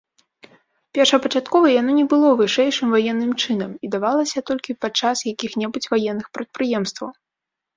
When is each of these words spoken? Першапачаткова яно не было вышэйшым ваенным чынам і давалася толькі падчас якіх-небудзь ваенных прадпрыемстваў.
Першапачаткова 0.97 1.67
яно 1.81 1.91
не 1.99 2.05
было 2.13 2.31
вышэйшым 2.39 2.87
ваенным 2.97 3.31
чынам 3.43 3.71
і 3.75 3.85
давалася 3.97 4.39
толькі 4.51 4.79
падчас 4.87 5.17
якіх-небудзь 5.33 5.91
ваенных 5.97 6.27
прадпрыемстваў. 6.39 7.09